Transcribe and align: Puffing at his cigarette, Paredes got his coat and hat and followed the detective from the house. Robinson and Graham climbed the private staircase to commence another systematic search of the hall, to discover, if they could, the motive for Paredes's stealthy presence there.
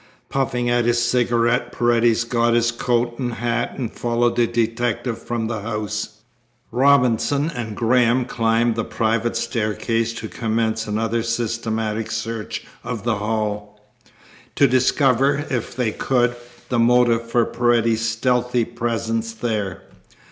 Puffing 0.29 0.67
at 0.67 0.85
his 0.85 0.99
cigarette, 0.99 1.71
Paredes 1.71 2.23
got 2.23 2.55
his 2.55 2.71
coat 2.71 3.19
and 3.19 3.33
hat 3.35 3.77
and 3.77 3.93
followed 3.93 4.35
the 4.35 4.47
detective 4.47 5.21
from 5.21 5.45
the 5.45 5.61
house. 5.61 6.21
Robinson 6.71 7.51
and 7.51 7.77
Graham 7.77 8.25
climbed 8.25 8.73
the 8.73 8.83
private 8.83 9.35
staircase 9.37 10.11
to 10.13 10.27
commence 10.27 10.87
another 10.87 11.21
systematic 11.21 12.09
search 12.09 12.65
of 12.83 13.03
the 13.03 13.17
hall, 13.17 13.79
to 14.55 14.67
discover, 14.67 15.45
if 15.51 15.75
they 15.75 15.91
could, 15.91 16.35
the 16.69 16.79
motive 16.79 17.29
for 17.29 17.45
Paredes's 17.45 18.01
stealthy 18.03 18.65
presence 18.65 19.33
there. 19.33 19.83